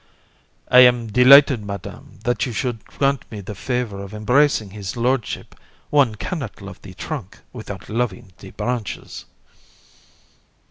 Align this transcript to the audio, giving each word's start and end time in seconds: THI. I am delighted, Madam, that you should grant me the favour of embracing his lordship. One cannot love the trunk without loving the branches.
THI. 0.71 0.77
I 0.77 0.79
am 0.79 1.05
delighted, 1.11 1.63
Madam, 1.63 2.17
that 2.23 2.47
you 2.47 2.51
should 2.51 2.85
grant 2.85 3.23
me 3.31 3.39
the 3.39 3.53
favour 3.53 4.01
of 4.01 4.15
embracing 4.15 4.71
his 4.71 4.97
lordship. 4.97 5.53
One 5.91 6.15
cannot 6.15 6.59
love 6.59 6.81
the 6.81 6.95
trunk 6.95 7.37
without 7.53 7.87
loving 7.87 8.33
the 8.39 8.49
branches. 8.49 9.25